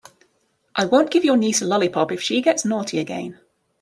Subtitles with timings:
[0.75, 3.39] I won't give your niece a lollipop if she gets naughty again.